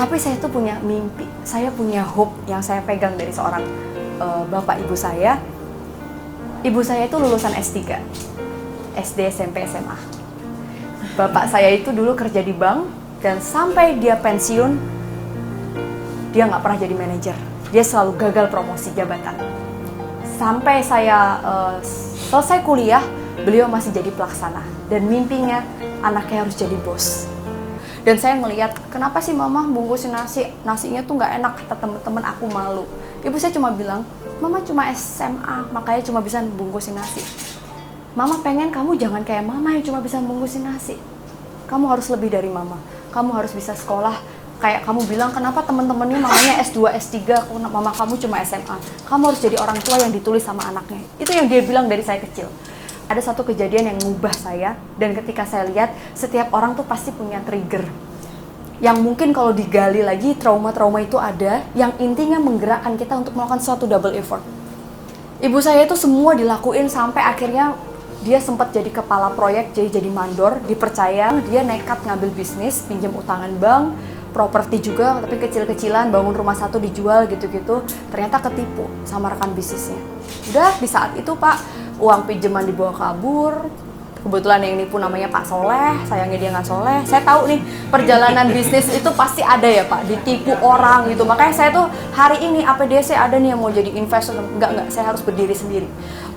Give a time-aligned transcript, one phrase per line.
[0.00, 3.60] Tapi saya tuh punya mimpi, saya punya hope yang saya pegang dari seorang
[4.16, 5.36] uh, bapak ibu saya.
[6.64, 8.00] Ibu saya itu lulusan S3,
[8.96, 9.92] SD, SMP, SMA.
[11.20, 12.88] Bapak saya itu dulu kerja di bank
[13.20, 14.80] dan sampai dia pensiun,
[16.32, 17.36] dia nggak pernah jadi manajer.
[17.68, 19.36] Dia selalu gagal promosi jabatan.
[20.40, 21.76] Sampai saya uh,
[22.32, 23.04] selesai kuliah,
[23.44, 25.60] beliau masih jadi pelaksana dan mimpinya
[26.00, 27.29] anaknya harus jadi bos
[28.00, 30.48] dan saya ngelihat kenapa sih mama bungkusin nasi?
[30.64, 32.84] Nasinya tuh nggak enak kata temen-temen aku malu.
[33.20, 34.08] Ibu saya cuma bilang
[34.40, 37.20] mama cuma SMA makanya cuma bisa bungkusin nasi.
[38.16, 40.96] Mama pengen kamu jangan kayak mama yang cuma bisa bungkusin nasi.
[41.68, 44.16] Kamu harus lebih dari mama kamu harus bisa sekolah.
[44.60, 48.76] Kayak kamu bilang kenapa temen-temennya mamanya S2 S3 mama kamu cuma SMA
[49.08, 51.00] kamu harus jadi orang tua yang ditulis sama anaknya.
[51.16, 52.48] Itu yang dia bilang dari saya kecil
[53.10, 57.42] ada satu kejadian yang mengubah saya dan ketika saya lihat setiap orang tuh pasti punya
[57.42, 57.82] trigger
[58.80, 63.84] yang mungkin kalau digali lagi trauma-trauma itu ada yang intinya menggerakkan kita untuk melakukan suatu
[63.84, 64.40] double effort.
[65.40, 67.76] Ibu saya itu semua dilakuin sampai akhirnya
[68.24, 73.52] dia sempat jadi kepala proyek, jadi jadi mandor, dipercaya, dia nekat ngambil bisnis, pinjam utangan
[73.56, 73.96] bank,
[74.36, 77.80] properti juga, tapi kecil-kecilan, bangun rumah satu dijual gitu-gitu,
[78.12, 79.96] ternyata ketipu sama rekan bisnisnya.
[80.52, 81.56] Udah di saat itu Pak,
[82.00, 83.68] uang pinjaman dibawa kabur,
[84.22, 87.02] kebetulan yang nipu namanya Pak Soleh, sayangnya dia nggak soleh.
[87.08, 91.26] Saya tahu nih perjalanan bisnis itu pasti ada ya Pak, ditipu orang gitu.
[91.26, 95.10] Makanya saya tuh hari ini APDC ada nih yang mau jadi investor, nggak nggak, saya
[95.10, 95.88] harus berdiri sendiri.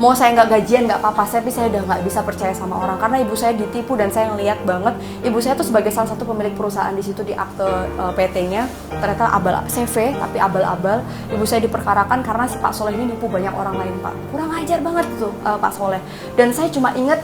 [0.00, 3.18] Mau saya nggak gajian nggak apa-apa, tapi saya udah nggak bisa percaya sama orang karena
[3.26, 4.94] ibu saya ditipu dan saya ngeliat banget
[5.26, 8.70] ibu saya tuh sebagai salah satu pemilik perusahaan di situ di akte uh, eh, PT-nya
[8.94, 11.02] ternyata abal CV tapi abal-abal
[11.34, 14.14] ibu saya diperkarakan karena si Pak Soleh ini nipu banyak orang lain Pak.
[14.30, 15.98] Kurang ajar banget tuh uh, Pak Soleh.
[16.38, 17.18] Dan saya cuma inget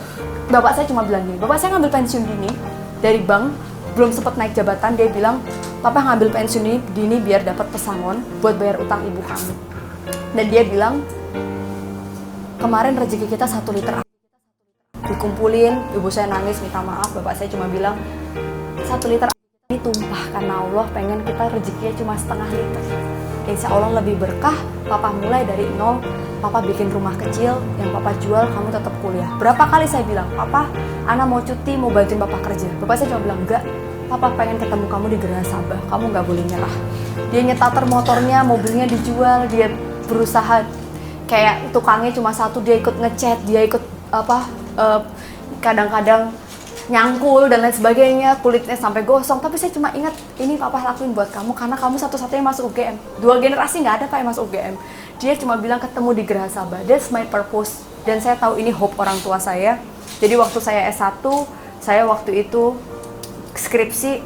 [0.48, 2.50] bapak saya cuma bilang gini, bapak saya ngambil pensiun dini
[3.04, 3.52] dari bank,
[3.92, 5.44] belum sempat naik jabatan, dia bilang,
[5.84, 9.54] papa ngambil pensiun dini, dini biar dapat pesangon buat bayar utang ibu kamu.
[10.32, 11.04] Dan dia bilang,
[12.56, 14.00] kemarin rezeki kita satu liter
[15.04, 18.00] dikumpulin, ibu saya nangis minta maaf, bapak saya cuma bilang,
[18.88, 19.28] satu liter
[19.68, 22.84] ini tumpah karena Allah pengen kita rezekinya cuma setengah liter.
[23.48, 24.56] Insya Allah lebih berkah,
[24.88, 26.00] papa mulai dari nol
[26.38, 29.28] papa bikin rumah kecil yang papa jual kamu tetap kuliah.
[29.36, 30.70] Berapa kali saya bilang papa
[31.08, 32.68] Ana mau cuti mau bantuin papa kerja.
[32.78, 33.62] Bapak saya cuma bilang enggak
[34.08, 35.80] papa pengen ketemu kamu di Gerah Sabah.
[35.90, 36.74] Kamu nggak boleh nyerah.
[37.34, 39.68] Dia nyetater motornya mobilnya dijual dia
[40.06, 40.64] berusaha.
[41.28, 44.48] Kayak tukangnya cuma satu dia ikut ngecat dia ikut apa
[44.80, 45.00] eh,
[45.60, 46.32] kadang-kadang
[46.88, 49.44] nyangkul dan lain sebagainya kulitnya sampai gosong.
[49.44, 53.36] Tapi saya cuma ingat ini papa lakuin buat kamu karena kamu satu-satunya masuk UGM dua
[53.40, 54.74] generasi nggak ada pak yang masuk UGM
[55.18, 57.84] dia cuma bilang ketemu di Geraha Sabah that's my purpose.
[58.06, 59.82] Dan saya tahu ini hope orang tua saya.
[60.22, 61.22] Jadi waktu saya S1
[61.82, 62.74] saya waktu itu
[63.54, 64.22] skripsi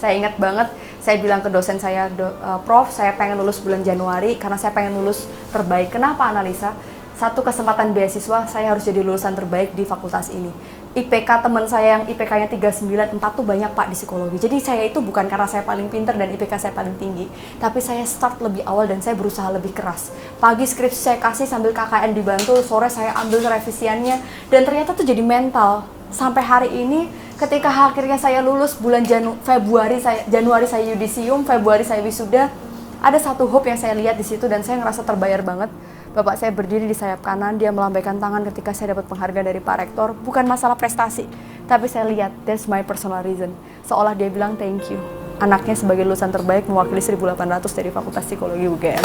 [0.00, 0.68] saya ingat banget
[1.00, 5.00] saya bilang ke dosen saya uh, prof saya pengen lulus bulan Januari karena saya pengen
[5.00, 5.92] lulus terbaik.
[5.92, 6.76] Kenapa analisa
[7.20, 10.48] satu kesempatan beasiswa saya harus jadi lulusan terbaik di fakultas ini
[10.90, 14.42] IPK teman saya yang IPK-nya 394 tuh banyak Pak di psikologi.
[14.42, 17.30] Jadi saya itu bukan karena saya paling pinter dan IPK saya paling tinggi,
[17.62, 20.10] tapi saya start lebih awal dan saya berusaha lebih keras.
[20.42, 24.18] Pagi skripsi saya kasih sambil KKN dibantu, sore saya ambil revisiannya
[24.50, 25.86] dan ternyata tuh jadi mental.
[26.10, 27.06] Sampai hari ini
[27.38, 32.50] ketika akhirnya saya lulus bulan Janu Februari saya Januari saya yudisium, Februari saya wisuda,
[32.98, 35.70] ada satu hope yang saya lihat di situ dan saya ngerasa terbayar banget
[36.10, 39.76] Bapak saya berdiri di sayap kanan, dia melambaikan tangan ketika saya dapat penghargaan dari Pak
[39.78, 40.10] Rektor.
[40.10, 41.22] Bukan masalah prestasi,
[41.70, 43.54] tapi saya lihat, that's my personal reason.
[43.86, 44.98] Seolah dia bilang thank you.
[45.38, 49.04] Anaknya sebagai lulusan terbaik mewakili 1800 dari Fakultas Psikologi UGM.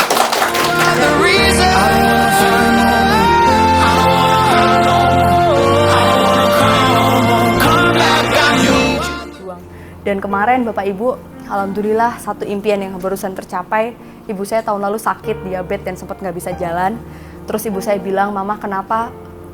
[10.01, 13.95] Dan kemarin Bapak Ibu, Alhamdulillah satu impian yang barusan tercapai.
[14.27, 16.99] Ibu saya tahun lalu sakit diabetes dan sempat nggak bisa jalan.
[17.47, 19.07] Terus ibu saya bilang mama kenapa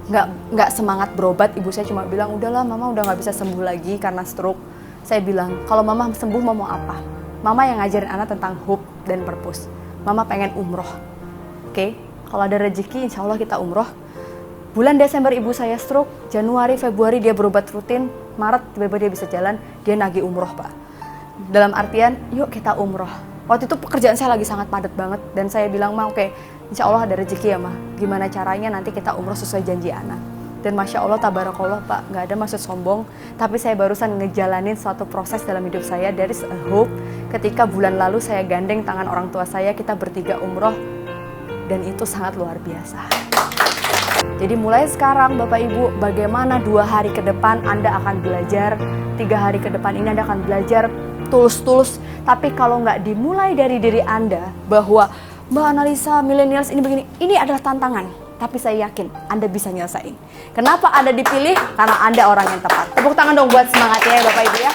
[0.10, 1.54] nggak nggak semangat berobat?
[1.54, 4.58] Ibu saya cuma bilang udahlah mama udah nggak bisa sembuh lagi karena stroke.
[5.06, 6.98] Saya bilang kalau mama sembuh mau mau apa?
[7.46, 9.70] Mama yang ngajarin anak tentang hope dan purpose.
[10.02, 10.90] Mama pengen umroh.
[11.70, 11.90] Oke okay?
[12.34, 13.86] kalau ada rezeki insya Allah kita umroh.
[14.74, 18.10] Bulan Desember ibu saya stroke Januari Februari dia berobat rutin
[18.42, 20.91] Maret tiba-tiba dia bisa jalan dia nagih umroh pak
[21.50, 23.10] dalam artian yuk kita umroh.
[23.50, 26.30] Waktu itu pekerjaan saya lagi sangat padat banget dan saya bilang mah oke okay,
[26.70, 27.74] insya Allah ada rezeki ya mah.
[27.98, 32.36] Gimana caranya nanti kita umroh sesuai janji anak dan masya Allah tabarakallah pak nggak ada
[32.38, 33.04] maksud sombong.
[33.36, 36.38] Tapi saya barusan ngejalanin suatu proses dalam hidup saya dari
[36.70, 36.94] hope.
[37.34, 40.74] Ketika bulan lalu saya gandeng tangan orang tua saya kita bertiga umroh
[41.66, 43.10] dan itu sangat luar biasa.
[44.38, 48.78] Jadi mulai sekarang Bapak Ibu bagaimana dua hari ke depan Anda akan belajar?
[49.18, 50.90] Tiga hari ke depan ini Anda akan belajar
[51.32, 51.98] tulus-tulus.
[52.28, 55.10] Tapi kalau nggak dimulai dari diri Anda bahwa
[55.50, 58.06] Mbak Analisa milenials ini begini, ini adalah tantangan.
[58.38, 60.14] Tapi saya yakin Anda bisa nyelesain.
[60.52, 61.56] Kenapa Anda dipilih?
[61.80, 62.92] Karena Anda orang yang tepat.
[62.94, 64.74] Tepuk tangan dong buat semangatnya ya Bapak Ibu ya.